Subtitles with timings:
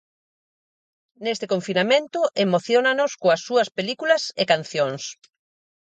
[1.23, 5.03] Neste confinamento emociónanos coas súas películas e cancións.